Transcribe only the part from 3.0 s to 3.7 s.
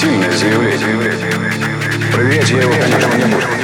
не буду.